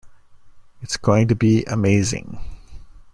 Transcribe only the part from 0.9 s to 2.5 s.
going to be amazing.